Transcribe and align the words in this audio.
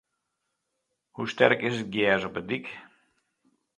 Hoe 1.15 1.29
sterk 1.33 1.59
is 1.69 1.77
it 1.83 1.93
gjers 1.95 2.27
op 2.27 2.35
de 2.37 2.43
dyk? 2.49 2.67